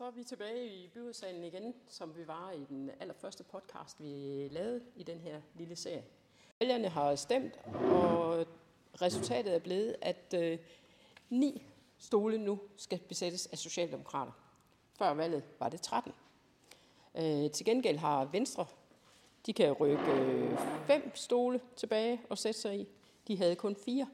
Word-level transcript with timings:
Så 0.00 0.06
er 0.06 0.10
vi 0.10 0.24
tilbage 0.24 0.66
i 0.66 0.88
byrådssalen 0.88 1.44
igen, 1.44 1.74
som 1.88 2.16
vi 2.16 2.26
var 2.26 2.50
i 2.50 2.64
den 2.68 2.90
allerførste 3.00 3.44
podcast, 3.44 4.02
vi 4.02 4.48
lavede 4.50 4.82
i 4.96 5.02
den 5.02 5.20
her 5.20 5.40
lille 5.54 5.76
serie. 5.76 6.04
Vælgerne 6.60 6.88
har 6.88 7.14
stemt, 7.14 7.60
og 7.74 8.46
resultatet 9.02 9.54
er 9.54 9.58
blevet, 9.58 9.96
at 10.02 10.34
øh, 10.36 10.58
ni 11.30 11.66
stole 11.98 12.38
nu 12.38 12.60
skal 12.76 12.98
besættes 12.98 13.46
af 13.46 13.58
Socialdemokrater. 13.58 14.32
Før 14.98 15.14
valget 15.14 15.44
var 15.58 15.68
det 15.68 15.80
13. 15.80 16.12
Øh, 17.14 17.50
til 17.50 17.66
gengæld 17.66 17.96
har 17.96 18.24
Venstre, 18.24 18.66
de 19.46 19.52
kan 19.52 19.72
rykke 19.72 20.12
øh, 20.12 20.58
fem 20.86 21.12
stole 21.14 21.60
tilbage 21.76 22.20
og 22.28 22.38
sætte 22.38 22.60
sig 22.60 22.80
i. 22.80 22.88
De 23.28 23.38
havde 23.38 23.56
kun 23.56 23.76
fire. 23.76 24.08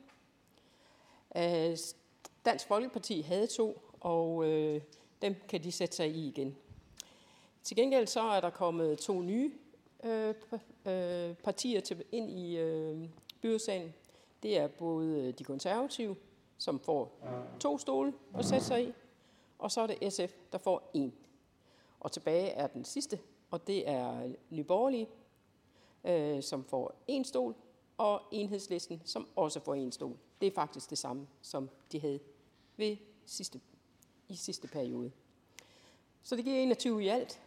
Øh, 1.37 1.77
Dansk 2.45 2.67
Folkeparti 2.67 3.21
havde 3.21 3.47
to, 3.47 3.83
og 4.01 4.45
øh, 4.45 4.81
dem 5.23 5.35
kan 5.49 5.63
de 5.63 5.73
sætte 5.73 5.97
sig 5.97 6.09
i 6.09 6.29
igen. 6.29 6.57
Til 7.63 7.77
gengæld 7.77 8.07
så 8.07 8.21
er 8.21 8.41
der 8.41 8.51
kommet 8.51 8.99
to 8.99 9.21
nye 9.21 9.53
øh, 10.05 10.35
øh, 10.87 11.35
partier 11.35 11.81
til, 11.81 12.05
ind 12.13 12.31
i 12.31 12.57
øh, 12.57 13.09
byrådssalen. 13.43 13.95
Det 14.43 14.59
er 14.59 14.69
både 14.69 15.21
øh, 15.23 15.35
de 15.39 15.45
konservative, 15.45 16.17
som 16.59 16.81
får 16.81 17.21
to 17.61 17.79
stole 17.79 18.13
at 18.35 18.45
sætte 18.45 18.65
sig 18.65 18.89
i, 18.89 18.93
og 19.59 19.71
så 19.71 19.81
er 19.81 19.87
det 19.87 20.13
SF, 20.13 20.33
der 20.53 20.59
får 20.59 20.91
en. 20.95 21.15
Og 22.01 22.13
tilbage 22.13 22.49
er 22.49 22.67
den 22.67 22.85
sidste, 22.85 23.19
og 23.51 23.67
det 23.67 23.89
er 23.89 24.33
Nyborgerlige, 24.51 25.09
øh, 26.05 26.43
som 26.43 26.65
får 26.65 26.95
en 27.07 27.25
stol, 27.25 27.55
og 27.99 28.23
enhedslisten, 28.33 29.03
som 29.05 29.29
også 29.37 29.61
får 29.61 29.75
en 29.75 29.93
stol. 29.93 30.17
Det 30.41 30.47
er 30.47 30.51
faktisk 30.51 30.91
det 30.91 30.99
samme, 30.99 31.27
som 31.43 31.71
de 31.93 32.01
havde 32.01 32.21
ved 32.77 32.97
sidste, 33.27 33.61
i 34.29 34.37
sidste 34.37 34.69
periode. 34.69 35.13
Så 36.23 36.37
det 36.37 36.45
giver 36.45 36.57
21 36.57 37.05
i 37.05 37.09
alt, 37.09 37.41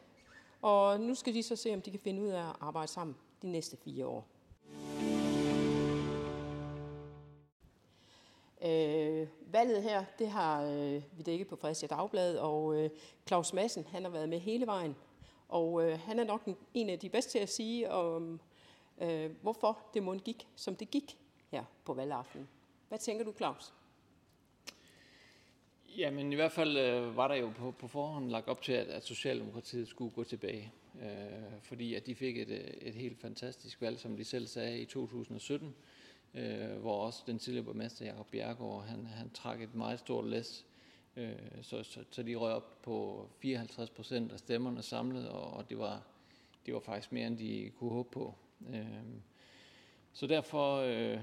og 0.62 1.00
nu 1.00 1.16
skal 1.16 1.34
de 1.34 1.44
så 1.44 1.56
se, 1.56 1.74
om 1.74 1.82
de 1.82 1.92
kan 1.92 2.00
finde 2.00 2.22
ud 2.22 2.28
af 2.28 2.50
at 2.50 2.56
arbejde 2.60 2.88
sammen 2.88 3.16
de 3.42 3.48
næste 3.48 3.78
fire 3.78 4.06
år. 4.06 4.28
Øh, 8.62 9.28
valget 9.52 9.84
her, 9.84 10.06
det 10.20 10.30
har 10.30 10.64
øh, 10.64 11.04
vi 11.18 11.24
dækket 11.24 11.48
på 11.48 11.56
Fredericia 11.56 11.88
Dagblad, 11.88 12.38
og 12.38 12.76
øh, 12.76 12.90
Claus 13.28 13.54
Madsen, 13.54 13.86
han 13.86 14.04
har 14.04 14.10
været 14.10 14.30
med 14.30 14.40
hele 14.40 14.66
vejen. 14.66 14.96
Og 15.50 15.84
øh, 15.84 16.00
han 16.00 16.20
er 16.20 16.24
nok 16.24 16.46
en, 16.46 16.58
en 16.74 16.90
af 16.90 17.00
de 17.00 17.10
bedste 17.10 17.32
til 17.32 17.40
at 17.40 17.50
sige, 17.50 17.92
om, 17.92 18.40
øh, 19.02 19.32
hvorfor 19.42 19.80
det 19.94 20.04
må 20.04 20.14
gik, 20.14 20.48
som 20.56 20.76
det 20.76 20.92
gik 20.92 21.18
her 21.52 21.64
på 21.86 21.94
valgaften. 21.94 22.48
Hvad 22.88 23.00
tænker 23.00 23.26
du, 23.26 23.34
Claus? 23.38 23.74
Jamen 26.00 26.34
i 26.34 26.36
hvert 26.36 26.52
fald 26.52 26.78
øh, 26.78 27.18
var 27.18 27.28
der 27.28 27.36
jo 27.36 27.52
på, 27.58 27.72
på 27.72 27.88
forhånd 27.88 28.30
lagt 28.30 28.48
op 28.48 28.62
til, 28.62 28.74
at, 28.74 28.88
at 28.88 29.06
Socialdemokratiet 29.06 29.88
skulle 29.88 30.12
gå 30.12 30.24
tilbage. 30.24 30.72
Øh, 31.02 31.62
fordi 31.62 31.96
at 31.96 32.06
de 32.06 32.16
fik 32.16 32.38
et, 32.38 32.50
øh, 32.50 32.60
et 32.82 32.94
helt 32.94 33.20
fantastisk 33.20 33.82
valg, 33.82 34.00
som 34.00 34.18
de 34.18 34.24
selv 34.24 34.48
sagde, 34.48 34.80
i 34.80 34.86
2017 34.86 35.76
øh, 36.34 36.78
hvor 36.82 37.06
også 37.06 37.24
den 37.28 37.40
tidligere 37.40 37.66
borgmester 37.66 38.06
Jacob 38.06 38.28
Bjergård, 38.32 38.86
han, 38.86 39.06
han 39.06 39.30
trak 39.30 39.62
et 39.62 39.76
meget 39.76 40.00
stort 40.00 40.26
læs, 40.26 40.66
øh, 41.16 41.32
så, 41.62 41.84
så, 41.84 42.04
så 42.12 42.24
de 42.24 42.36
røg 42.36 42.54
op 42.54 42.82
på 42.82 43.28
54 43.40 43.90
procent 43.90 44.32
af 44.32 44.40
stemmerne 44.40 44.82
samlet, 44.82 45.30
og, 45.30 45.54
og 45.54 45.70
det, 45.70 45.80
var, 45.80 46.02
det 46.66 46.74
var 46.74 46.80
faktisk 46.80 47.12
mere, 47.12 47.28
end 47.28 47.38
de 47.38 47.72
kunne 47.80 47.92
håbe 47.92 48.10
på. 48.10 48.36
Øh, 48.70 48.86
så 50.14 50.28
derfor 50.28 50.76
øh, 50.76 51.20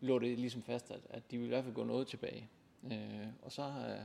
lå 0.00 0.18
det 0.18 0.38
ligesom 0.38 0.62
fast, 0.62 0.90
at, 0.90 1.00
at 1.10 1.30
de 1.30 1.38
ville 1.38 1.48
i 1.48 1.54
hvert 1.54 1.64
fald 1.64 1.74
gå 1.74 1.84
noget 1.84 2.06
tilbage. 2.06 2.48
Øh, 2.84 3.26
og 3.42 3.52
så 3.52 3.62
øh, 3.62 4.04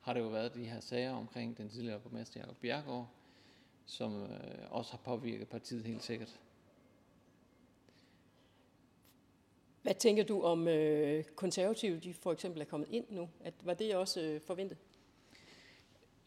har 0.00 0.12
det 0.12 0.20
jo 0.20 0.28
været 0.28 0.54
de 0.54 0.64
her 0.64 0.80
sager 0.80 1.12
omkring 1.12 1.58
den 1.58 1.68
tidligere 1.68 2.00
borgmester 2.00 2.40
Jacob 2.40 2.56
Bjergård, 2.56 3.08
som 3.86 4.22
øh, 4.22 4.28
også 4.70 4.90
har 4.90 4.98
påvirket 4.98 5.48
partiet 5.48 5.84
helt 5.84 6.02
sikkert. 6.02 6.40
Hvad 9.82 9.94
tænker 9.94 10.24
du 10.24 10.42
om 10.42 10.68
øh, 10.68 11.24
konservative, 11.24 11.98
de 11.98 12.14
for 12.14 12.32
eksempel 12.32 12.60
er 12.60 12.64
kommet 12.64 12.88
ind 12.90 13.04
nu? 13.10 13.28
At, 13.44 13.54
var 13.62 13.74
det 13.74 13.96
også 13.96 14.20
øh, 14.20 14.40
forventet? 14.40 14.78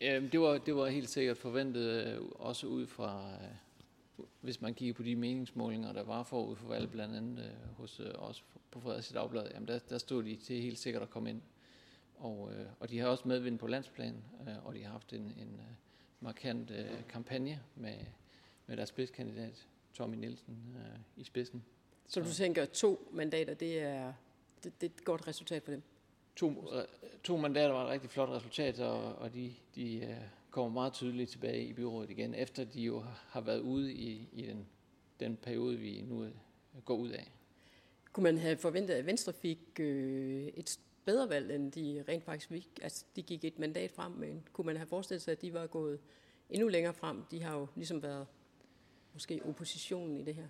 Jamen, 0.02 0.32
det 0.32 0.40
var, 0.40 0.58
det 0.58 0.76
var 0.76 0.88
helt 0.88 1.10
sikkert 1.10 1.38
forventet, 1.38 2.06
øh, 2.06 2.22
også 2.36 2.68
ud 2.68 2.88
fra, 2.88 3.30
øh, 3.34 3.56
hvis 4.42 4.62
man 4.62 4.74
kigger 4.74 4.94
på 4.94 5.04
de 5.04 5.16
meningsmålinger, 5.16 5.94
der 5.94 6.04
var 6.04 6.24
forud 6.24 6.56
for 6.56 6.68
valget, 6.68 6.92
blandt 6.92 7.16
andet 7.16 7.46
øh, 7.46 7.76
hos 7.78 8.00
øh, 8.00 8.12
os 8.16 8.44
på 8.72 8.80
Fredericia 8.80 9.20
Dagblad, 9.20 9.48
jamen 9.54 9.68
der, 9.68 9.80
der 9.80 9.98
stod 9.98 10.24
de 10.24 10.36
til 10.36 10.62
helt 10.62 10.80
sikkert 10.80 11.04
at 11.04 11.09
komme 11.09 11.30
ind. 11.30 11.42
Og, 12.16 12.52
øh, 12.54 12.66
og 12.80 12.90
de 12.90 13.00
har 13.00 13.08
også 13.08 13.28
medvind 13.28 13.60
på 13.60 13.68
landsplan, 13.68 14.24
øh, 14.48 14.66
og 14.66 14.76
de 14.76 14.84
har 14.84 14.92
haft 14.92 15.14
en, 15.14 15.22
en 15.22 15.60
øh, 15.60 15.74
markant 16.20 16.72
øh, 16.72 17.08
kampagne 17.10 17.60
med, 17.76 17.98
med 18.68 18.78
deres 18.78 18.90
spidskandidat, 18.90 19.68
Tommy 19.94 20.16
Nielsen, 20.16 20.76
øh, 20.78 21.00
i 21.18 21.24
spidsen. 21.24 21.64
Så 22.08 22.22
du 22.22 22.34
tænker, 22.34 22.66
to 22.66 23.10
mandater, 23.12 23.54
det 23.54 23.80
er, 23.80 24.14
det, 24.64 24.81
det 24.81 24.92
er 24.92 24.94
et 24.98 25.06
godt 25.06 25.28
resultat 25.28 25.64
for 25.64 25.72
dem? 25.72 25.81
To, 26.36 26.74
øh, 26.74 26.84
to 27.24 27.38
mandater 27.38 27.70
var 27.70 27.84
et 27.84 27.90
rigtig 27.90 28.10
flot 28.10 28.30
resultat, 28.30 28.80
og, 28.80 29.16
og 29.16 29.34
de, 29.34 29.54
de 29.76 29.98
øh, 29.98 30.18
kommer 30.51 30.72
meget 30.72 30.94
tydeligt 30.94 31.29
tilbage 31.29 31.66
i 31.66 31.73
byrådet 31.73 32.09
igen, 32.09 32.35
efter 32.35 32.63
de 32.63 32.81
jo 32.81 33.03
har 33.28 33.41
været 33.41 33.59
ude 33.59 33.94
i, 33.94 34.29
i 34.34 34.45
den, 34.45 34.67
den 35.19 35.38
periode, 35.38 35.78
vi 35.78 36.01
nu 36.01 36.23
øh, 36.23 36.31
går 36.85 36.95
ud 36.95 37.09
af. 37.09 37.31
Kunne 38.13 38.23
man 38.23 38.38
have 38.38 38.57
forventet, 38.57 38.94
at 38.94 39.06
Venstre 39.06 39.34
fik 39.34 39.59
øh, 39.79 40.44
et 40.47 40.79
bedre 41.06 41.29
valg, 41.29 41.56
end 41.56 41.72
de 41.72 42.03
rent 42.07 42.23
faktisk 42.23 42.50
fik? 42.50 42.79
Altså, 42.81 43.06
de 43.16 43.22
gik 43.22 43.45
et 43.45 43.59
mandat 43.59 43.91
frem, 43.91 44.12
men 44.12 44.47
kunne 44.53 44.66
man 44.66 44.78
have 44.78 44.88
forestillet 44.88 45.22
sig, 45.22 45.31
at 45.31 45.41
de 45.41 45.53
var 45.53 45.67
gået 45.67 46.00
endnu 46.50 46.68
længere 46.68 46.94
frem? 46.94 47.23
De 47.31 47.41
har 47.41 47.57
jo 47.57 47.68
ligesom 47.75 48.03
været 48.03 48.28
måske 49.13 49.41
oppositionen 49.45 50.18
i 50.18 50.23
det 50.23 50.35
her. 50.35 50.47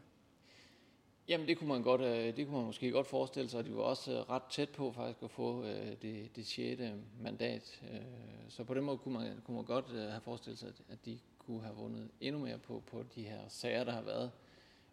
Jamen 1.31 1.47
det 1.47 1.57
kunne 1.57 1.69
man 1.69 1.83
godt, 1.83 2.01
øh, 2.01 2.37
det 2.37 2.45
kunne 2.45 2.57
man 2.57 2.65
måske 2.65 2.91
godt 2.91 3.07
forestille 3.07 3.49
sig, 3.49 3.65
de 3.65 3.75
var 3.75 3.81
også 3.81 4.11
øh, 4.11 4.29
ret 4.29 4.43
tæt 4.43 4.69
på 4.69 4.91
faktisk 4.91 5.23
at 5.23 5.31
få 5.31 5.63
øh, 5.63 5.91
det, 6.01 6.35
det 6.35 6.47
6. 6.47 6.81
mandat. 7.21 7.81
Så 8.49 8.63
på 8.63 8.73
den 8.73 8.83
måde 8.83 8.97
kunne 8.97 9.13
man, 9.13 9.41
kunne 9.45 9.55
man 9.55 9.65
godt 9.65 9.85
have 9.89 10.21
forestillet 10.21 10.59
sig, 10.59 10.73
at 10.89 11.05
de 11.05 11.19
kunne 11.39 11.61
have 11.61 11.75
vundet 11.75 12.11
endnu 12.21 12.41
mere 12.41 12.57
på, 12.57 12.83
på 12.87 13.03
de 13.15 13.23
her 13.23 13.39
sager, 13.47 13.83
der 13.83 13.91
har 13.91 14.01
været. 14.01 14.31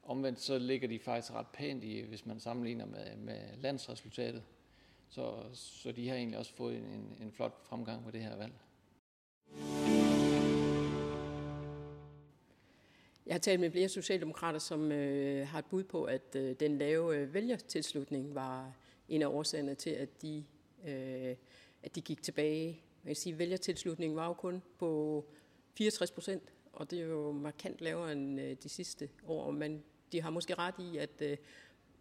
Omvendt 0.02 0.40
så 0.40 0.58
ligger 0.58 0.88
de 0.88 0.98
faktisk 0.98 1.34
ret 1.34 1.46
pænt 1.46 1.84
i, 1.84 2.00
hvis 2.00 2.26
man 2.26 2.40
sammenligner 2.40 2.86
med, 2.86 3.16
med 3.16 3.40
landsresultatet. 3.56 4.42
Så, 5.08 5.34
så 5.52 5.92
de 5.92 6.08
har 6.08 6.16
egentlig 6.16 6.38
også 6.38 6.52
fået 6.52 6.76
en, 6.76 7.16
en 7.20 7.32
flot 7.32 7.66
fremgang 7.66 8.04
på 8.04 8.10
det 8.10 8.22
her 8.22 8.36
valg. 8.36 8.52
Jeg 13.28 13.34
har 13.34 13.38
talt 13.38 13.60
med 13.60 13.70
flere 13.70 13.88
socialdemokrater, 13.88 14.58
som 14.58 14.92
øh, 14.92 15.48
har 15.48 15.58
et 15.58 15.64
bud 15.64 15.84
på, 15.84 16.04
at 16.04 16.36
øh, 16.36 16.56
den 16.60 16.78
lave 16.78 17.16
øh, 17.16 17.34
vælgertilslutning 17.34 18.34
var 18.34 18.76
en 19.08 19.22
af 19.22 19.26
årsagerne 19.26 19.74
til, 19.74 19.90
at 19.90 20.22
de, 20.22 20.44
øh, 20.86 21.36
at 21.82 21.94
de 21.94 22.00
gik 22.00 22.22
tilbage. 22.22 22.82
Man 23.02 23.08
kan 23.08 23.16
sige, 23.16 23.32
at 23.32 23.38
vælgertilslutningen 23.38 24.16
var 24.16 24.26
jo 24.26 24.32
kun 24.32 24.62
på 24.78 25.24
64 25.74 26.10
procent, 26.10 26.42
og 26.72 26.90
det 26.90 27.00
er 27.00 27.04
jo 27.04 27.32
markant 27.32 27.80
lavere 27.80 28.12
end 28.12 28.40
øh, 28.40 28.56
de 28.62 28.68
sidste 28.68 29.08
år. 29.26 29.50
Men 29.50 29.82
de 30.12 30.20
har 30.20 30.30
måske 30.30 30.54
ret 30.54 30.74
i, 30.78 30.96
at 30.96 31.22
øh, 31.22 31.36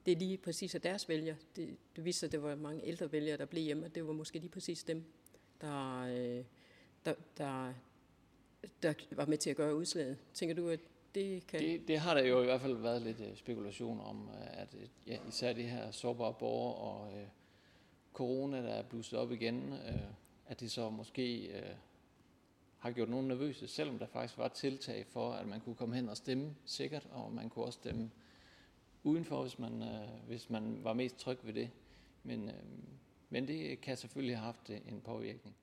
det 0.05 0.11
er 0.11 0.15
lige 0.15 0.37
præcis 0.37 0.75
af 0.75 0.81
deres 0.81 1.09
vælger. 1.09 1.35
Det, 1.55 1.77
det 1.95 2.05
viser, 2.05 2.27
at 2.27 2.31
det 2.31 2.43
var 2.43 2.55
mange 2.55 2.85
ældre 2.85 3.11
vælgere, 3.11 3.37
der 3.37 3.45
blev 3.45 3.63
hjemme, 3.63 3.85
og 3.85 3.95
det 3.95 4.07
var 4.07 4.13
måske 4.13 4.39
lige 4.39 4.51
præcis 4.51 4.83
dem, 4.83 5.03
der, 5.61 6.01
øh, 6.01 6.43
der, 7.05 7.13
der, 7.37 7.73
der 8.83 8.93
var 9.11 9.25
med 9.25 9.37
til 9.37 9.49
at 9.49 9.55
gøre 9.55 9.75
udslaget. 9.75 10.17
Tænker 10.33 10.55
du, 10.55 10.69
at 10.69 10.79
det 11.17 11.47
kan... 11.47 11.59
Det, 11.59 11.87
det 11.87 11.99
har 11.99 12.13
der 12.13 12.23
jo 12.23 12.41
i 12.41 12.45
hvert 12.45 12.61
fald 12.61 12.75
været 12.75 13.01
lidt 13.01 13.19
øh, 13.21 13.35
spekulation 13.35 13.99
om, 13.99 14.29
øh, 14.29 14.61
at 14.61 14.75
øh, 14.81 14.87
ja, 15.07 15.17
især 15.27 15.53
det 15.53 15.69
her 15.69 15.91
sårbare 15.91 16.33
borgere 16.33 16.75
og 16.75 17.17
øh, 17.17 17.27
corona, 18.13 18.61
der 18.61 18.69
er 18.69 18.83
blusset 18.83 19.19
op 19.19 19.31
igen, 19.31 19.73
øh, 19.73 20.01
at 20.47 20.59
det 20.59 20.71
så 20.71 20.89
måske 20.89 21.47
øh, 21.47 21.75
har 22.77 22.91
gjort 22.91 23.09
nogen 23.09 23.27
nervøse, 23.27 23.67
selvom 23.67 23.99
der 23.99 24.07
faktisk 24.07 24.37
var 24.37 24.47
tiltag 24.47 25.05
for, 25.05 25.31
at 25.31 25.47
man 25.47 25.61
kunne 25.61 25.75
komme 25.75 25.95
hen 25.95 26.09
og 26.09 26.17
stemme 26.17 26.55
sikkert, 26.65 27.07
og 27.11 27.33
man 27.33 27.49
kunne 27.49 27.65
også 27.65 27.79
stemme 27.79 28.11
udenfor, 29.03 29.41
hvis 29.41 29.59
man, 29.59 29.81
øh, 29.81 30.27
hvis 30.27 30.49
man 30.49 30.83
var 30.83 30.93
mest 30.93 31.17
tryg 31.17 31.37
ved 31.43 31.53
det. 31.53 31.69
Men, 32.23 32.49
øh, 32.49 32.55
men 33.29 33.47
det 33.47 33.81
kan 33.81 33.97
selvfølgelig 33.97 34.37
have 34.37 34.45
haft 34.45 34.69
en 34.69 35.01
påvirkning. 35.05 35.55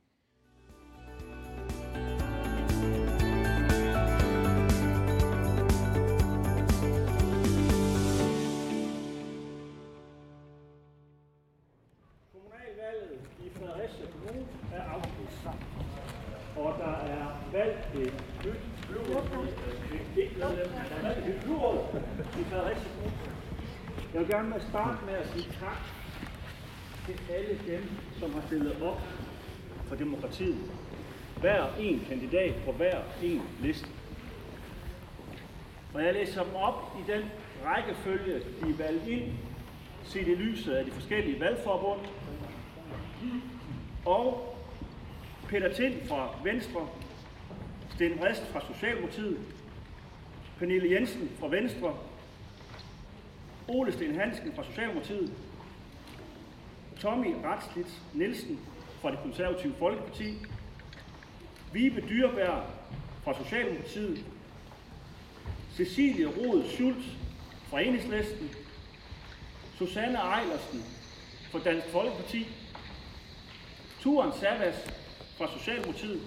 Gerne 24.35 24.49
med 24.49 24.57
at 24.57 24.63
starte 24.63 25.05
med 25.05 25.15
at 25.15 25.29
sige 25.29 25.49
tak 25.61 25.79
til 27.07 27.35
alle 27.35 27.61
dem, 27.67 27.89
som 28.21 28.33
har 28.33 28.43
stillet 28.47 28.83
op 28.83 29.01
for 29.89 29.95
demokratiet. 29.97 30.71
hver 31.41 31.67
en 31.79 32.07
kandidat 32.09 32.55
på 32.65 32.73
hver 32.73 33.03
en 33.23 33.43
liste. 33.61 33.89
Og 35.95 36.05
jeg 36.05 36.15
læser 36.15 36.43
dem 36.45 36.55
op 36.55 36.97
i 37.01 37.13
den 37.13 37.23
rækkefølge, 37.65 38.35
de 38.35 38.71
er 38.71 38.77
valgt 38.77 39.07
ind, 39.07 39.33
set 40.05 40.29
i 40.29 40.35
lyset 40.35 40.73
af 40.73 40.85
de 40.85 40.91
forskellige 40.91 41.41
valgforbund. 41.41 42.01
Og 44.05 44.57
Peter 45.49 45.73
Tind 45.73 46.09
fra 46.09 46.29
Venstre, 46.45 46.89
Sten 47.95 48.25
Rist 48.25 48.47
fra 48.47 48.61
Socialdemokratiet, 48.75 49.39
Pernille 50.59 50.91
Jensen 50.91 51.31
fra 51.41 51.49
Venstre, 51.49 51.95
Ole 53.69 53.93
Sten 53.93 54.21
Hansen 54.21 54.53
fra 54.55 54.65
Socialdemokratiet, 54.65 55.33
Tommy 57.01 57.35
Ratslitz 57.45 57.91
Nielsen 58.13 58.61
fra 59.01 59.11
det 59.11 59.19
konservative 59.23 59.75
Folkeparti, 59.79 60.35
Vibe 61.73 62.01
Dyrberg 62.09 62.63
fra 63.25 63.45
Socialdemokratiet, 63.45 64.25
Cecilie 65.77 66.27
Rod 66.27 66.65
Schultz 66.69 67.07
fra 67.69 67.81
Enhedslisten, 67.81 68.51
Susanne 69.79 70.19
Ejlersen 70.19 70.85
fra 71.51 71.59
Dansk 71.59 71.87
Folkeparti, 71.87 72.47
Turen 74.01 74.33
Savas 74.33 74.77
fra 75.39 75.59
Socialdemokratiet, 75.59 76.21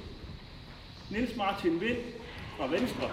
Niels 1.11 1.35
Martin 1.35 1.81
Vind 1.81 1.97
fra 2.57 2.67
Venstre, 2.67 3.11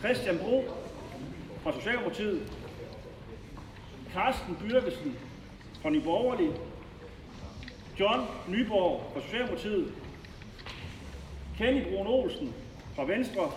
Christian 0.00 0.38
Bro 0.38 0.79
fra 1.62 1.72
Socialdemokratiet, 1.72 2.52
Carsten 4.12 4.56
Byrkesen 4.56 5.18
fra 5.82 5.90
Nye 5.90 6.00
Borgerlige, 6.00 6.52
John 8.00 8.20
Nyborg 8.48 9.10
fra 9.14 9.20
Socialdemokratiet, 9.20 9.92
Kenny 11.58 11.82
Brun 11.82 12.06
Olsen 12.06 12.54
fra 12.94 13.04
Venstre, 13.04 13.50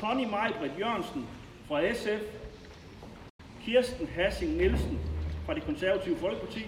Connie 0.00 0.26
Majbrit 0.26 0.72
Jørgensen 0.78 1.26
fra 1.68 1.92
SF, 1.94 2.22
Kirsten 3.64 4.08
Hassing 4.14 4.56
Nielsen 4.56 4.98
fra 5.46 5.54
det 5.54 5.62
konservative 5.62 6.16
Folkeparti, 6.16 6.66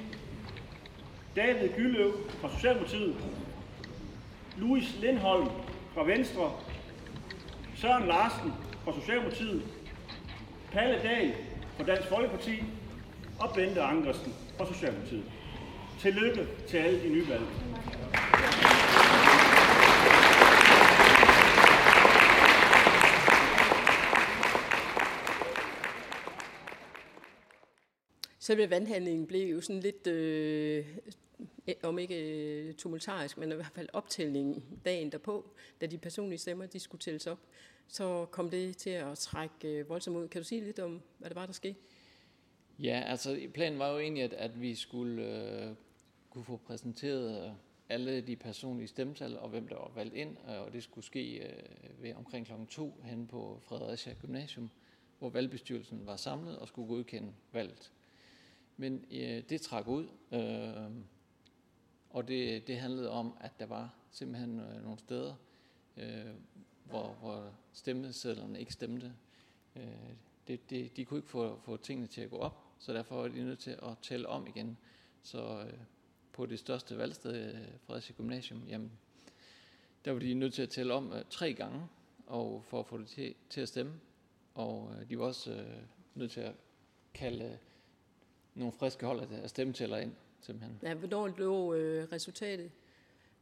David 1.36 1.68
Gylløv 1.68 2.12
fra 2.40 2.50
Socialdemokratiet, 2.50 3.16
Louis 4.56 4.96
Lindholm 5.00 5.48
fra 5.94 6.04
Venstre, 6.04 6.52
Søren 7.76 8.06
Larsen 8.06 8.52
fra 8.92 9.00
Socialdemokratiet, 9.00 9.62
Palle 10.72 11.02
Dahl 11.02 11.34
fra 11.76 11.84
Dansk 11.84 12.08
Folkeparti 12.08 12.62
og 13.40 13.54
Bente 13.54 13.80
Ankersen 13.80 14.34
fra 14.56 14.66
Socialdemokratiet. 14.72 15.24
Tillykke 15.98 16.46
til 16.68 16.76
alle 16.76 17.02
de 17.02 17.08
nye 17.08 17.28
valg. 17.28 17.42
Selve 28.38 28.70
vandhandlingen 28.70 29.26
blev 29.26 29.54
jo 29.54 29.60
sådan 29.60 29.80
lidt, 29.80 30.06
øh, 30.06 30.84
Eh, 31.70 31.88
om 31.88 31.98
ikke 31.98 32.32
øh, 32.32 32.74
tumultarisk, 32.74 33.38
men 33.38 33.52
i 33.52 33.54
hvert 33.54 33.72
fald 33.74 33.88
optællingen 33.92 34.64
dagen 34.84 35.12
derpå, 35.12 35.50
da 35.80 35.86
de 35.86 35.98
personlige 35.98 36.38
stemmer 36.38 36.66
de 36.66 36.80
skulle 36.80 37.00
tælles 37.00 37.26
op, 37.26 37.38
så 37.88 38.26
kom 38.30 38.50
det 38.50 38.76
til 38.76 38.90
at 38.90 39.18
trække 39.18 39.68
øh, 39.68 39.88
voldsomt 39.88 40.16
ud. 40.16 40.28
Kan 40.28 40.40
du 40.42 40.48
sige 40.48 40.64
lidt 40.64 40.78
om, 40.78 41.02
hvad 41.18 41.30
det 41.30 41.36
var, 41.36 41.46
der 41.46 41.52
skete? 41.52 41.78
Ja, 42.78 43.02
altså 43.06 43.40
planen 43.54 43.78
var 43.78 43.92
jo 43.92 43.98
egentlig, 43.98 44.24
at, 44.24 44.32
at 44.32 44.60
vi 44.60 44.74
skulle 44.74 45.24
øh, 45.26 45.74
kunne 46.30 46.44
få 46.44 46.56
præsenteret 46.56 47.56
alle 47.88 48.20
de 48.20 48.36
personlige 48.36 48.88
stemmetal 48.88 49.38
og 49.38 49.48
hvem 49.48 49.68
der 49.68 49.74
var 49.74 49.90
valgt 49.94 50.14
ind, 50.14 50.36
øh, 50.48 50.60
og 50.60 50.72
det 50.72 50.82
skulle 50.82 51.04
ske 51.04 51.38
øh, 51.38 52.02
ved 52.02 52.14
omkring 52.14 52.46
klokken 52.46 52.66
2 52.66 53.00
hen 53.04 53.26
på 53.26 53.60
Fredericia 53.62 54.14
Gymnasium, 54.14 54.70
hvor 55.18 55.28
valgbestyrelsen 55.28 56.06
var 56.06 56.16
samlet 56.16 56.58
og 56.58 56.68
skulle 56.68 56.88
godkende 56.88 57.32
valget. 57.52 57.92
Men 58.76 59.04
øh, 59.10 59.42
det 59.48 59.60
trak 59.60 59.88
ud, 59.88 60.08
øh, 60.32 60.90
og 62.10 62.28
det, 62.28 62.66
det 62.66 62.76
handlede 62.76 63.10
om, 63.10 63.36
at 63.40 63.60
der 63.60 63.66
var 63.66 63.94
simpelthen 64.10 64.60
øh, 64.60 64.82
nogle 64.82 64.98
steder, 64.98 65.34
øh, 65.96 66.34
hvor, 66.84 67.12
hvor 67.20 67.52
stemmesedlerne 67.72 68.60
ikke 68.60 68.72
stemte. 68.72 69.12
Øh, 69.76 69.82
det, 70.48 70.70
det, 70.70 70.96
de 70.96 71.04
kunne 71.04 71.18
ikke 71.18 71.30
få, 71.30 71.60
få 71.64 71.76
tingene 71.76 72.06
til 72.06 72.20
at 72.20 72.30
gå 72.30 72.36
op, 72.36 72.64
så 72.78 72.92
derfor 72.92 73.20
var 73.20 73.28
de 73.28 73.44
nødt 73.44 73.58
til 73.58 73.70
at 73.70 73.98
tælle 74.02 74.28
om 74.28 74.46
igen. 74.46 74.76
Så 75.22 75.60
øh, 75.60 75.78
på 76.32 76.46
det 76.46 76.58
største 76.58 76.98
valgsted, 76.98 77.54
øh, 77.54 77.60
Fredericia 77.86 78.14
Gymnasium, 78.16 78.62
jamen, 78.68 78.92
der 80.04 80.12
var 80.12 80.18
de 80.18 80.34
nødt 80.34 80.54
til 80.54 80.62
at 80.62 80.68
tælle 80.68 80.94
om 80.94 81.12
øh, 81.12 81.24
tre 81.30 81.54
gange, 81.54 81.86
og 82.26 82.64
for 82.64 82.80
at 82.80 82.86
få 82.86 82.98
det 82.98 83.08
til, 83.08 83.34
til 83.50 83.60
at 83.60 83.68
stemme. 83.68 84.00
Og 84.54 84.94
øh, 84.94 85.08
de 85.08 85.18
var 85.18 85.24
også 85.24 85.52
øh, 85.52 85.82
nødt 86.14 86.30
til 86.30 86.40
at 86.40 86.54
kalde 87.14 87.44
øh, 87.44 87.56
nogle 88.54 88.72
friske 88.72 89.06
hold 89.06 89.20
af 89.20 89.50
stemmetæller 89.50 89.96
ind, 89.96 90.14
simpelthen. 90.40 90.78
Ja, 90.82 90.94
hvornår 90.94 91.28
lå 91.38 91.74
øh, 91.74 92.08
resultatet? 92.12 92.70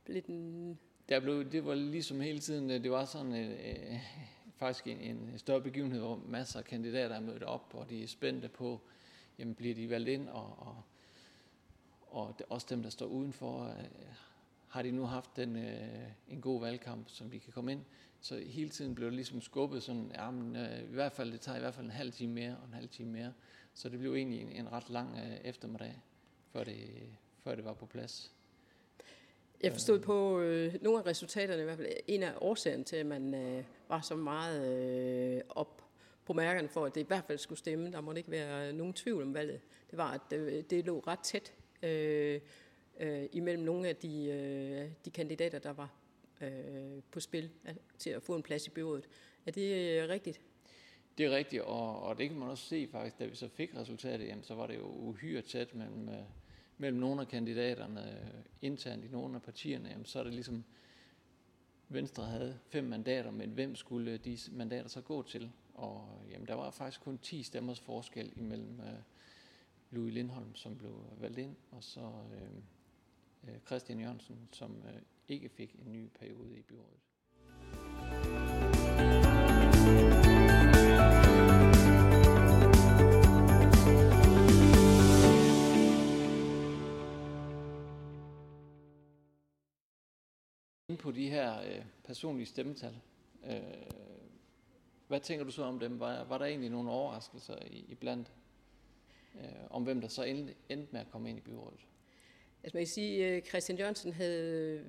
Blev 0.05 0.23
den... 0.23 0.79
Der 1.09 1.21
blev, 1.21 1.51
det 1.53 1.65
var 1.65 1.75
ligesom 1.75 2.21
hele 2.21 2.39
tiden, 2.39 2.71
øh, 2.71 2.83
det 2.83 2.91
var 2.91 3.05
sådan 3.05 3.35
øh, 3.35 4.01
faktisk 4.57 4.87
en, 4.87 4.99
en 4.99 5.39
større 5.39 5.61
begivenhed, 5.61 6.01
hvor 6.01 6.21
masser 6.29 6.59
af 6.59 6.65
kandidater 6.65 7.17
er 7.17 7.21
mødt 7.21 7.43
op, 7.43 7.75
og 7.75 7.91
de 7.91 8.03
er 8.03 8.07
spændte 8.07 8.49
på, 8.49 8.81
jamen 9.39 9.55
bliver 9.55 9.75
de 9.75 9.91
valgt 9.91 10.09
ind, 10.09 10.29
og, 10.29 10.59
og, 10.59 10.83
og 12.11 12.37
også 12.49 12.67
dem, 12.71 12.83
der 12.83 12.91
står 12.91 13.07
udenfor, 13.07 13.65
øh, 13.65 13.85
har 14.69 14.83
de 14.83 14.91
nu 14.91 15.03
haft 15.03 15.37
den, 15.37 15.57
øh, 15.57 16.09
en 16.29 16.41
god 16.41 16.61
valgkamp, 16.61 17.09
som 17.09 17.31
de 17.31 17.39
kan 17.39 17.53
komme 17.53 17.73
ind. 17.73 17.81
Så 18.21 18.39
hele 18.39 18.71
tiden 18.71 18.95
blev 18.95 19.07
det 19.07 19.15
ligesom 19.15 19.41
skubbet 19.41 19.83
sådan, 19.83 20.13
ja, 20.15 20.31
men, 20.31 20.57
øh, 20.57 20.83
i 20.83 20.95
hvert 20.95 21.13
fald, 21.13 21.33
det 21.33 21.41
tager 21.41 21.57
i 21.57 21.61
hvert 21.61 21.75
fald 21.75 21.87
en 21.87 21.93
halv 21.93 22.13
time 22.13 22.33
mere, 22.33 22.57
og 22.57 22.67
en 22.67 22.75
halv 22.75 22.89
time 22.89 23.11
mere. 23.11 23.33
Så 23.75 23.89
det 23.89 23.99
blev 23.99 24.15
egentlig 24.15 24.41
en, 24.41 24.53
en 24.53 24.73
ret 24.73 24.91
lang 24.91 25.19
øh, 25.19 25.37
eftermiddag, 25.45 26.03
før 26.53 26.65
det, 26.65 26.89
før 27.45 27.55
det 27.55 27.65
var 27.65 27.75
på 27.75 27.87
plads. 27.87 28.33
Jeg 29.61 29.73
forstod 29.73 29.99
på 29.99 30.41
øh, 30.41 30.75
nogle 30.83 30.99
af 30.99 31.07
resultaterne, 31.07 31.61
i 31.63 31.65
hvert 31.65 31.77
fald 31.77 31.93
en 32.07 32.23
af 32.23 32.33
årsagerne 32.41 32.85
til, 32.85 32.97
at 32.97 33.07
man 33.07 33.35
øh, 33.35 33.65
var 33.89 34.01
så 34.01 34.17
meget 34.17 34.67
øh, 35.37 35.41
op 35.49 35.85
på 36.25 36.33
mærkerne 36.33 36.69
for, 36.69 36.87
at 36.87 36.95
det 36.95 37.01
i 37.01 37.07
hvert 37.07 37.25
fald 37.25 37.39
skulle 37.39 37.59
stemme. 37.59 37.93
Der 37.93 38.01
måtte 38.01 38.19
ikke 38.19 38.31
være 38.31 38.69
øh, 38.69 38.75
nogen 38.75 38.93
tvivl 38.95 39.23
om 39.23 39.35
valget. 39.35 39.61
Det 39.91 39.97
var, 39.99 40.11
at 40.13 40.21
det, 40.31 40.71
det 40.71 40.85
lå 40.85 41.05
ret 41.07 41.19
tæt 41.19 41.53
øh, 41.83 42.41
øh, 43.01 43.27
imellem 43.33 43.65
nogle 43.65 43.89
af 43.89 43.97
de, 43.97 44.25
øh, 44.25 44.91
de 45.05 45.11
kandidater, 45.11 45.59
der 45.59 45.73
var 45.73 45.95
øh, 46.41 47.03
på 47.11 47.21
spil 47.21 47.51
at, 47.65 47.77
til 47.99 48.11
at 48.11 48.23
få 48.23 48.37
en 48.37 48.43
plads 48.43 48.67
i 48.67 48.71
byrådet. 48.71 49.09
Er 49.47 49.51
det 49.51 50.03
øh, 50.03 50.09
rigtigt? 50.09 50.41
Det 51.19 51.27
er 51.27 51.31
rigtigt, 51.31 51.63
og, 51.63 52.03
og 52.03 52.19
det 52.19 52.29
kan 52.29 52.39
man 52.39 52.49
også 52.49 52.65
se 52.65 52.89
faktisk, 52.93 53.19
da 53.19 53.27
vi 53.27 53.35
så 53.35 53.49
fik 53.49 53.77
resultatet, 53.77 54.27
jamen, 54.27 54.45
så 54.45 54.55
var 54.55 54.67
det 54.67 54.77
jo 54.77 54.87
uhyre 54.87 55.43
tæt 55.43 55.75
mellem, 55.75 56.09
øh, 56.09 56.25
mellem 56.79 57.01
nogle 57.01 57.21
af 57.21 57.29
kandidaterne 57.29 58.11
øh, 58.11 58.41
internt 58.63 59.05
i 59.05 59.09
nogle 59.09 59.35
af 59.35 59.43
partierne. 59.43 59.89
Jamen, 59.89 60.07
så 60.07 60.19
er 60.19 60.25
det 60.25 60.35
ligesom, 60.35 60.65
Venstre 61.89 62.25
havde 62.25 62.59
fem 62.69 62.85
mandater, 62.85 63.31
men 63.31 63.51
hvem 63.51 63.77
skulle 63.77 64.17
de 64.17 64.39
mandater 64.53 64.89
så 64.89 65.01
gå 65.01 65.23
til? 65.23 65.51
Og 65.75 66.23
jamen, 66.31 66.47
der 66.47 66.55
var 66.55 66.71
faktisk 66.71 67.01
kun 67.01 67.19
10 67.19 67.43
stemmers 67.43 67.81
forskel 67.81 68.33
imellem 68.37 68.81
øh, 68.81 69.01
Louis 69.91 70.15
Lindholm, 70.15 70.55
som 70.55 70.79
blev 70.79 71.05
valgt 71.21 71.39
ind, 71.39 71.57
og 71.71 71.85
så 71.85 72.01
øh, 72.35 73.53
øh 73.53 73.61
Christian 73.67 74.01
Jørgensen, 74.01 74.49
som 74.53 74.83
øh, 74.87 75.03
ikke 75.29 75.49
fik 75.49 75.77
en 75.87 75.93
ny 75.93 76.09
periode 76.19 76.59
i 76.59 76.63
byrådet. 76.63 77.08
På 91.09 91.13
de 91.13 91.31
her 91.31 91.61
øh, 91.61 91.85
personlige 92.05 92.47
stemmetal. 92.47 92.95
Øh, 93.47 93.61
hvad 95.07 95.21
tænker 95.21 95.45
du 95.45 95.51
så 95.51 95.63
om 95.63 95.79
dem? 95.79 96.01
Var, 96.01 96.25
var 96.25 96.39
der 96.39 96.45
egentlig 96.45 96.71
nogle 96.71 96.91
overraskelser 96.91 97.55
i, 97.71 97.85
i 97.89 97.95
blandt 97.95 98.33
øh, 99.35 99.45
om 99.71 99.85
hvem 99.85 100.01
der 100.01 100.09
så 100.09 100.23
endte, 100.23 100.55
endte 100.69 100.89
med 100.93 101.01
at 101.01 101.11
komme 101.11 101.31
ind 101.31 101.39
i 101.39 101.41
byrådet? 101.41 101.81
Altså 102.63 102.77
man 102.77 102.81
kan 102.81 102.87
sige, 102.87 103.27
at 103.27 103.49
Christian 103.49 103.79
Jørgensen 103.79 104.13
havde 104.13 104.85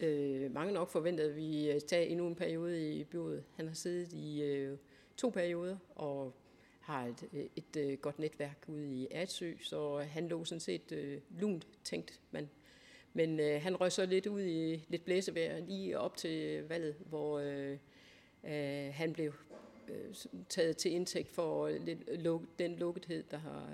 øh, 0.00 0.52
mange 0.52 0.72
nok 0.72 0.90
forventet, 0.90 1.24
at 1.24 1.36
vi 1.36 1.66
tage 1.66 1.80
tager 1.80 2.06
endnu 2.06 2.26
en 2.26 2.34
periode 2.34 2.94
i 2.94 3.04
byrådet. 3.04 3.44
Han 3.56 3.66
har 3.66 3.74
siddet 3.74 4.12
i 4.12 4.42
øh, 4.42 4.78
to 5.16 5.30
perioder 5.30 5.76
og 5.94 6.34
har 6.80 7.06
et, 7.06 7.28
et, 7.32 7.48
et 7.56 7.76
øh, 7.76 7.98
godt 7.98 8.18
netværk 8.18 8.64
ude 8.68 8.88
i 8.88 9.08
Atsø, 9.10 9.52
så 9.62 9.98
han 9.98 10.28
lå 10.28 10.44
sådan 10.44 10.60
set 10.60 10.92
øh, 10.92 11.20
lunt 11.30 11.66
tænkt 11.84 12.20
man 12.30 12.48
men 13.12 13.40
øh, 13.40 13.62
han 13.62 13.80
røg 13.80 13.92
så 13.92 14.06
lidt 14.06 14.26
ud 14.26 14.42
i 14.42 14.84
lidt 14.88 15.04
blæsevejr 15.04 15.60
lige 15.60 15.98
op 15.98 16.16
til 16.16 16.68
valget, 16.68 16.96
hvor 17.06 17.38
øh, 17.38 17.78
øh, 18.44 18.94
han 18.94 19.12
blev 19.12 19.34
øh, 19.88 20.14
taget 20.48 20.76
til 20.76 20.92
indtægt 20.92 21.28
for 21.28 21.68
lidt 21.68 22.22
luk, 22.22 22.42
den 22.58 22.76
lukkethed, 22.76 23.24
der 23.30 23.38
har 23.38 23.72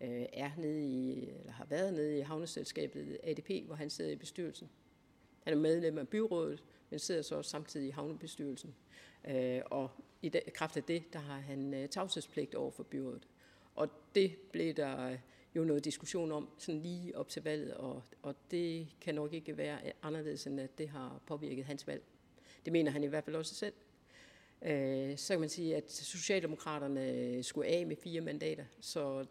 øh, 0.00 0.26
er 0.32 0.50
nede 0.56 0.86
i, 0.86 1.28
eller 1.28 1.52
har 1.52 1.64
været 1.64 1.94
nede 1.94 2.18
i 2.18 2.20
havneselskabet 2.20 3.18
ADP, 3.22 3.66
hvor 3.66 3.74
han 3.74 3.90
sidder 3.90 4.10
i 4.10 4.16
bestyrelsen. 4.16 4.68
Han 5.44 5.52
er 5.52 5.58
medlem 5.58 5.98
af 5.98 6.08
byrådet, 6.08 6.62
men 6.90 6.98
sidder 6.98 7.22
så 7.22 7.36
også 7.36 7.50
samtidig 7.50 7.88
i 7.88 7.90
havnebestyrelsen. 7.90 8.74
Øh, 9.28 9.60
og 9.66 9.90
i 10.22 10.32
kraft 10.54 10.76
af 10.76 10.82
det, 10.82 11.12
der 11.12 11.18
har 11.18 11.38
han 11.38 11.74
øh, 11.74 11.88
tavshedspligt 11.88 12.54
over 12.54 12.70
for 12.70 12.82
byrådet. 12.82 13.28
Og 13.74 13.88
det 14.14 14.36
blev 14.52 14.74
der 14.74 15.16
jo 15.56 15.64
noget 15.64 15.84
diskussion 15.84 16.32
om, 16.32 16.48
sådan 16.58 16.80
lige 16.80 17.16
op 17.16 17.28
til 17.28 17.42
valget, 17.42 17.74
og, 17.74 18.02
og 18.22 18.34
det 18.50 18.88
kan 19.00 19.14
nok 19.14 19.32
ikke 19.32 19.56
være 19.56 19.78
anderledes, 20.02 20.46
end 20.46 20.60
at 20.60 20.78
det 20.78 20.88
har 20.88 21.20
påvirket 21.26 21.64
hans 21.64 21.86
valg. 21.86 22.02
Det 22.64 22.72
mener 22.72 22.90
han 22.90 23.04
i 23.04 23.06
hvert 23.06 23.24
fald 23.24 23.36
også 23.36 23.54
selv. 23.54 23.74
Øh, 24.62 25.18
så 25.18 25.32
kan 25.32 25.40
man 25.40 25.48
sige, 25.48 25.76
at 25.76 25.92
Socialdemokraterne 25.92 27.42
skulle 27.42 27.68
af 27.68 27.86
med 27.86 27.96
fire 27.96 28.20
mandater, 28.20 28.64
så 28.80 29.26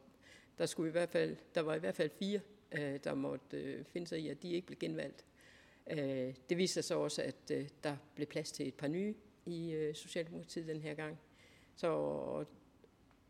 der, 0.58 0.66
skulle 0.66 0.90
i 0.90 0.92
hvert 0.92 1.10
fald, 1.10 1.36
der 1.56 1.62
var 1.62 1.76
i 1.76 1.80
hvert 1.80 1.96
fald 1.96 2.10
fire, 2.10 2.40
øh, 2.72 3.00
der 3.04 3.14
måtte 3.14 3.58
øh, 3.58 3.86
finde 3.86 4.08
sig 4.08 4.20
i, 4.20 4.30
at 4.30 4.44
de 4.44 4.52
ikke 4.52 4.68
blev 4.68 4.80
genvalgt. 4.80 5.26
Øh, 5.92 6.36
det 6.50 6.58
viste 6.58 6.74
sig 6.74 6.84
så 6.84 7.00
også, 7.00 7.22
at 7.22 7.52
øh, 7.52 7.68
der 7.84 7.98
blev 8.16 8.28
plads 8.28 8.52
til 8.52 8.68
et 8.68 8.74
par 8.74 8.88
nye 8.88 9.16
i 9.46 9.72
øh, 9.72 9.96
Socialdemokratiet 9.96 10.68
den 10.68 10.82
her 10.82 10.94
gang. 10.94 11.20
Så 11.76 12.46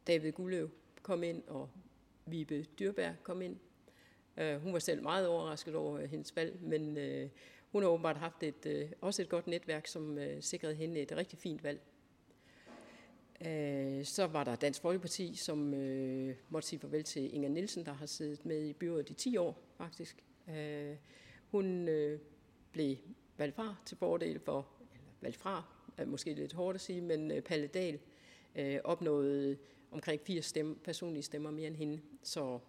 David 0.07 0.31
Gulløv 0.31 0.69
kom 1.01 1.23
ind, 1.23 1.43
og 1.47 1.69
Vibe 2.25 2.63
Dyrberg 2.63 3.15
kom 3.23 3.41
ind. 3.41 3.57
Øh, 4.37 4.61
hun 4.61 4.73
var 4.73 4.79
selv 4.79 5.03
meget 5.03 5.27
overrasket 5.27 5.75
over 5.75 5.99
øh, 5.99 6.09
hendes 6.09 6.35
valg, 6.35 6.59
men 6.61 6.97
øh, 6.97 7.29
hun 7.71 7.83
har 7.83 7.89
åbenbart 7.89 8.17
haft 8.17 8.43
et, 8.43 8.93
også 9.01 9.21
et 9.21 9.29
godt 9.29 9.47
netværk, 9.47 9.87
som 9.87 10.19
sikrede 10.39 10.75
hende 10.75 10.99
et 10.99 11.11
rigtig 11.11 11.39
fint 11.39 11.63
valg. 11.63 11.81
Så 14.03 14.27
var 14.31 14.43
der 14.43 14.55
Dansk 14.55 14.81
Folkeparti, 14.81 15.35
som 15.35 15.73
uh, 15.73 16.29
måtte 16.49 16.67
sige 16.67 16.79
farvel 16.79 17.03
til 17.03 17.33
Inger 17.35 17.49
Nielsen, 17.49 17.85
der 17.85 17.93
har 17.93 18.05
siddet 18.05 18.45
med 18.45 18.65
i 18.65 18.73
byrådet 18.73 19.09
i 19.09 19.13
10 19.13 19.37
år 19.37 19.59
faktisk. 19.77 20.23
Uh, 20.47 20.95
hun 21.47 21.89
blev 22.71 22.97
valgt 23.37 23.55
fra 23.55 23.75
til 23.85 23.97
fordel 23.97 24.39
for, 24.39 24.67
eller 24.93 25.07
valgt 25.21 25.37
fra, 25.37 25.63
er 25.97 26.05
måske 26.05 26.33
lidt 26.33 26.53
hårdt 26.53 26.75
at 26.75 26.81
sige, 26.81 27.01
men 27.01 27.31
uh, 27.31 27.39
Palle 27.39 27.67
Dahl 27.67 27.99
uh, 28.59 28.75
opnåede 28.83 29.57
omkring 29.91 30.21
80 30.21 30.45
stemme, 30.45 30.75
personlige 30.75 31.23
stemmer 31.23 31.51
mere 31.51 31.67
end 31.67 31.75
hende. 31.75 32.01
Så 32.23 32.59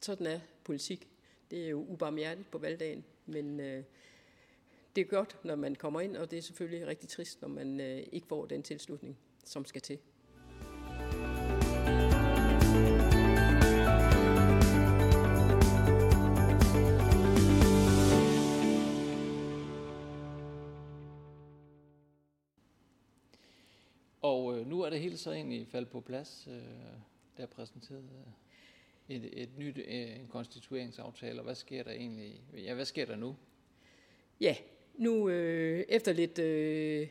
sådan 0.00 0.26
er 0.26 0.40
politik. 0.64 1.08
Det 1.50 1.64
er 1.64 1.68
jo 1.68 1.84
ubarmhjertigt 1.88 2.50
på 2.50 2.58
valgdagen, 2.58 3.04
men 3.26 3.60
øh, 3.60 3.84
det 4.96 5.02
er 5.02 5.06
godt, 5.06 5.38
når 5.44 5.56
man 5.56 5.74
kommer 5.74 6.00
ind, 6.00 6.16
og 6.16 6.30
det 6.30 6.36
er 6.36 6.42
selvfølgelig 6.42 6.86
rigtig 6.86 7.08
trist, 7.08 7.40
når 7.40 7.48
man 7.48 7.80
øh, 7.80 8.02
ikke 8.12 8.26
får 8.26 8.46
den 8.46 8.62
tilslutning, 8.62 9.18
som 9.44 9.64
skal 9.64 9.80
til. 9.80 9.98
Nu 24.66 24.80
er 24.80 24.90
det 24.90 25.00
hele 25.00 25.16
så 25.16 25.32
egentlig 25.32 25.68
faldet 25.68 25.90
på 25.90 26.00
plads. 26.00 26.48
Øh, 26.50 26.62
der 27.36 27.46
præsenteret 27.46 27.98
øh, 29.08 29.16
et, 29.16 29.42
et 29.42 29.58
nyt 29.58 29.78
øh, 29.78 29.84
en 30.20 30.28
konstitueringsaftale, 30.28 31.40
og 31.40 31.44
hvad 31.44 31.54
sker 31.54 31.82
der 31.82 31.90
egentlig? 31.90 32.40
Ja, 32.56 32.74
hvad 32.74 32.84
sker 32.84 33.06
der 33.06 33.16
nu? 33.16 33.36
Ja, 34.40 34.56
nu 34.94 35.28
øh, 35.28 35.84
efter 35.88 36.12
lidt, 36.12 36.38
øh, 36.38 37.08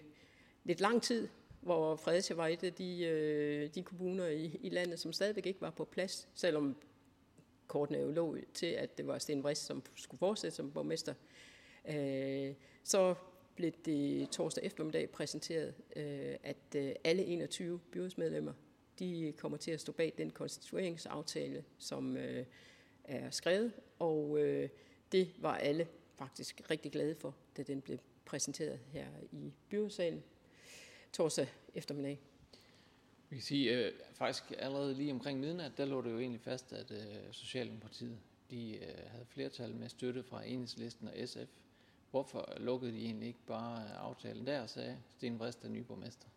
lidt 0.64 0.82
lang 0.82 1.02
tid, 1.02 1.28
hvor 1.62 1.96
Fredericia 1.96 2.36
var 2.36 2.48
et 2.48 2.64
af 2.64 2.74
de, 2.74 3.06
øh, 3.06 3.70
de 3.76 3.84
kommuner 3.84 4.28
i, 4.28 4.60
i 4.62 4.70
landet, 4.70 5.00
som 5.00 5.14
stadigvæk 5.14 5.46
ikke 5.46 5.62
var 5.62 5.72
på 5.72 5.86
plads, 5.86 6.30
selvom 6.34 6.76
kortene 7.68 8.00
jo 8.00 8.12
lå 8.12 8.38
til, 8.54 8.66
at 8.66 8.98
det 8.98 9.08
var 9.08 9.18
Sten 9.18 9.44
Vrist, 9.44 9.66
som 9.66 9.84
skulle 9.96 10.20
fortsætte 10.20 10.56
som 10.56 10.72
borgmester. 10.72 11.14
Øh, 11.90 12.54
så 12.84 13.16
blev 13.56 13.72
det 13.86 14.30
torsdag 14.30 14.64
eftermiddag 14.64 15.10
præsenteret, 15.10 15.74
øh, 15.96 16.36
at 16.44 16.76
øh, 16.76 16.92
alle 17.04 17.26
21 17.26 17.80
byrådsmedlemmer 17.92 18.54
de 19.00 19.34
kommer 19.38 19.58
til 19.58 19.72
at 19.72 19.82
stå 19.82 19.92
bag 19.92 20.14
den 20.18 20.30
konstitueringsaftale, 20.30 21.64
som 21.78 22.18
øh, 22.18 22.46
er 23.04 23.30
skrevet, 23.30 23.74
og 24.00 24.40
øh, 24.40 24.70
det 25.12 25.32
var 25.38 25.58
alle 25.58 25.88
faktisk 26.18 26.62
rigtig 26.70 26.92
glade 26.92 27.16
for, 27.16 27.36
da 27.58 27.64
den 27.64 27.82
blev 27.82 27.98
præsenteret 28.26 28.80
her 28.88 29.08
i 29.32 29.54
byrådssalen 29.70 30.24
torsdag 31.14 31.48
eftermiddag. 31.74 32.20
Vi 33.30 33.36
kan 33.36 33.44
sige, 33.44 33.86
øh, 33.86 33.92
faktisk 34.14 34.44
allerede 34.58 34.94
lige 34.94 35.12
omkring 35.12 35.40
midnat, 35.40 35.72
der 35.78 35.86
lå 35.86 36.02
det 36.02 36.12
jo 36.12 36.20
egentlig 36.20 36.42
fast, 36.42 36.74
at 36.74 36.92
øh, 36.92 36.98
Socialdemokratiet 37.32 38.18
de, 38.52 38.78
øh, 38.78 39.10
havde 39.10 39.26
flertal 39.26 39.76
med 39.76 39.90
støtte 39.90 40.24
fra 40.24 40.46
Enhedslisten 40.46 41.08
og 41.08 41.14
SF 41.26 41.50
Hvorfor 42.16 42.54
lukkede 42.58 42.92
de 42.92 43.06
egentlig 43.06 43.28
ikke 43.28 43.46
bare 43.48 43.84
øh, 43.84 44.06
aftalen 44.06 44.48
der, 44.48 44.68
sagde 44.68 44.98
Sten 45.10 45.40
Vrist, 45.40 45.62
der 45.62 45.70
nye 45.70 45.84
borgmester? 45.84 46.28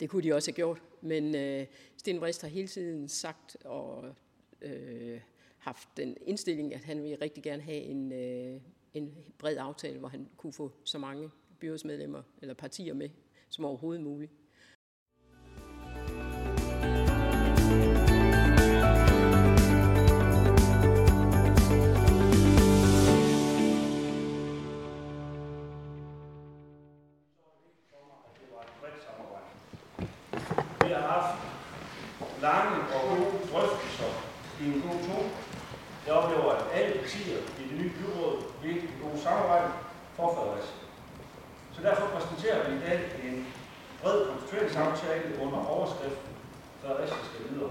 Det 0.00 0.10
kunne 0.10 0.22
de 0.22 0.32
også 0.32 0.50
have 0.50 0.54
gjort, 0.54 0.82
men 1.00 1.34
øh, 1.36 1.66
Sten 1.96 2.20
Vrist 2.20 2.42
har 2.42 2.48
hele 2.48 2.68
tiden 2.68 3.08
sagt 3.08 3.56
og 3.64 4.14
øh, 4.62 5.20
haft 5.58 5.88
den 5.96 6.16
indstilling, 6.26 6.74
at 6.74 6.84
han 6.84 7.02
ville 7.02 7.16
rigtig 7.20 7.42
gerne 7.42 7.62
have 7.62 7.82
en, 7.82 8.12
øh, 8.12 8.60
en 8.94 9.14
bred 9.38 9.56
aftale, 9.56 9.98
hvor 9.98 10.08
han 10.08 10.28
kunne 10.36 10.52
få 10.52 10.72
så 10.84 10.98
mange 10.98 11.30
byrådsmedlemmer 11.58 12.22
eller 12.40 12.54
partier 12.54 12.94
med 12.94 13.08
som 13.48 13.64
overhovedet 13.64 14.04
muligt. 14.04 14.32
Lange 32.46 32.76
og 32.94 33.00
gode 33.08 33.26
drøftelser 33.50 34.12
i 34.60 34.64
en 34.66 34.82
god 34.86 34.98
tone. 35.06 35.30
Jeg 36.06 36.14
oplever, 36.14 36.52
at 36.52 36.64
alle 36.78 36.98
partier 37.00 37.38
i 37.60 37.62
det 37.70 37.76
nye 37.80 37.92
byråd 37.98 38.36
virkelig 38.62 38.90
god 39.02 39.18
samarbejde 39.18 39.68
for 40.16 40.26
Fredericia. 40.34 40.78
Så 41.74 41.82
derfor 41.82 42.06
præsenterer 42.14 42.58
vi 42.68 42.76
i 42.76 42.80
dag 42.86 43.00
en 43.24 43.46
bred 44.02 44.26
konstitueringsaftale 44.28 45.28
under 45.42 45.58
overskriften 45.74 46.32
Fredericia 46.80 47.16
skal 47.28 47.50
videre. 47.50 47.70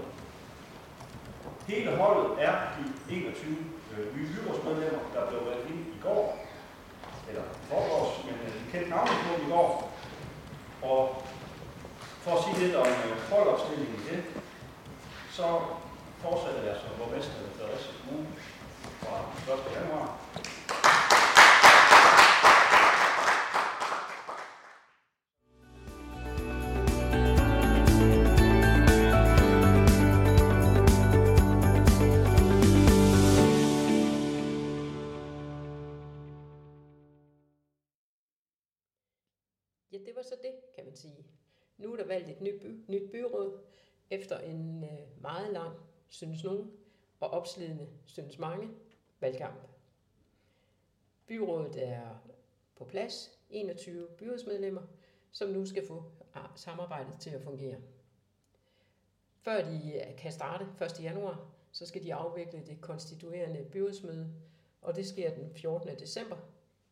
Hele 1.66 1.96
holdet 1.96 2.44
er 2.46 2.54
de 2.76 3.14
21 3.14 3.56
øh, 3.92 4.16
nye 4.16 4.28
byrådsmedlemmer, 4.34 5.02
der 5.14 5.28
blev 5.28 5.40
valgt 5.48 5.70
ind 5.70 5.80
i 5.96 5.98
går, 6.02 6.46
eller 7.28 7.42
forårs, 7.68 8.24
men 8.24 8.34
øh, 8.46 8.54
vi 8.54 8.70
kendte 8.72 8.90
navnet 8.90 9.18
på 9.26 9.32
i 9.46 9.50
går. 9.50 9.92
Og 10.82 11.22
for 12.22 12.32
at 12.36 12.44
sige 12.44 12.66
lidt 12.66 12.76
om 12.76 12.86
øh, 12.86 13.30
holdopstillingen 13.30 13.96
i 14.00 14.08
det, 14.10 14.22
så 15.32 15.60
fortsætter 16.18 16.62
jeg 16.62 16.76
som 16.80 16.98
borgmester 16.98 17.32
i 17.32 17.50
Fredericia 17.56 17.92
Kommune 18.00 18.26
fra 19.00 19.54
1. 19.54 19.72
januar. 19.76 20.08
Ja, 39.92 39.98
det 40.06 40.16
var 40.16 40.22
så 40.22 40.36
det, 40.42 40.54
kan 40.74 40.84
man 40.84 40.96
sige. 40.96 41.26
Nu 41.78 41.92
er 41.92 41.96
der 41.96 42.06
valgt 42.06 42.28
et 42.28 42.40
nyt, 42.40 42.60
by, 42.60 42.84
nyt 42.88 43.10
byråd 43.10 43.71
efter 44.12 44.38
en 44.38 44.84
øh, 44.84 45.22
meget 45.22 45.52
lang, 45.52 45.76
synes 46.08 46.44
nogen, 46.44 46.70
og 47.20 47.30
opslidende, 47.30 47.88
synes 48.06 48.38
mange, 48.38 48.68
valgkamp. 49.20 49.60
Byrådet 51.26 51.88
er 51.88 52.22
på 52.76 52.84
plads, 52.84 53.38
21 53.50 54.08
byrådsmedlemmer, 54.18 54.82
som 55.32 55.48
nu 55.48 55.66
skal 55.66 55.86
få 55.86 56.04
ah, 56.34 56.48
samarbejdet 56.54 57.20
til 57.20 57.30
at 57.30 57.42
fungere. 57.42 57.76
Før 59.40 59.64
de 59.64 59.92
øh, 59.94 60.16
kan 60.16 60.32
starte 60.32 60.66
1. 60.84 61.02
januar, 61.02 61.50
så 61.72 61.86
skal 61.86 62.02
de 62.02 62.14
afvikle 62.14 62.62
det 62.66 62.80
konstituerende 62.80 63.64
byrådsmøde, 63.72 64.34
og 64.82 64.96
det 64.96 65.06
sker 65.06 65.34
den 65.34 65.54
14. 65.54 65.98
december 65.98 66.36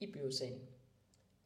i 0.00 0.12
byrådssalen. 0.12 0.68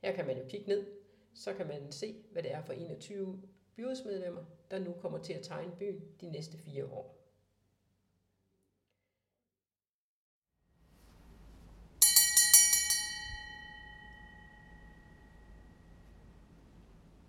Her 0.03 0.13
kan 0.13 0.27
man 0.27 0.39
jo 0.39 0.45
kigge 0.49 0.69
ned 0.69 0.87
så 1.35 1.55
kan 1.55 1.67
man 1.67 1.93
se, 1.93 2.15
hvad 2.33 2.43
det 2.43 2.53
er 2.53 2.63
for 2.63 2.73
21 2.73 3.43
byrådsmedlemmer, 3.77 4.45
der 4.71 4.79
nu 4.79 4.93
kommer 4.93 5.19
til 5.19 5.33
at 5.33 5.43
tegne 5.43 5.73
byen 5.79 6.01
de 6.21 6.31
næste 6.31 6.59
fire 6.59 6.85
år. 6.85 7.25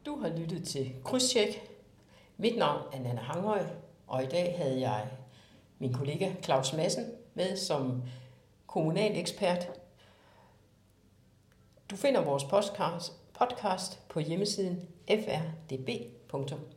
Du 0.05 0.15
har 0.19 0.29
lyttet 0.37 0.67
til 0.67 0.95
Krydstjek. 1.03 1.71
Mit 2.37 2.57
navn 2.57 2.93
er 2.93 2.99
Nana 2.99 3.21
Hangøj, 3.21 3.65
og 4.07 4.23
i 4.23 4.27
dag 4.27 4.57
havde 4.57 4.79
jeg 4.79 5.11
min 5.79 5.93
kollega 5.93 6.33
Claus 6.43 6.73
Madsen 6.73 7.11
med 7.33 7.57
som 7.57 8.03
kommunal 8.67 9.17
ekspert. 9.17 9.67
Du 11.89 11.95
finder 11.95 12.21
vores 12.21 12.43
podcast, 12.43 13.13
podcast 13.33 14.07
på 14.09 14.19
hjemmesiden 14.19 14.87
frdb.dk. 15.07 16.74